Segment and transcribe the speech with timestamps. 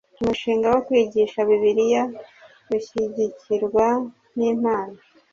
[0.21, 2.03] Umushinga wo kwigisha Bibiliya
[2.77, 3.85] ushyigikirwa
[4.37, 4.97] n impano